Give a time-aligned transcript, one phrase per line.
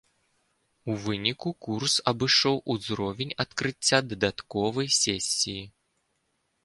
[0.93, 5.63] У выніку курс абышоў узровень адкрыцця дадатковай сесіі.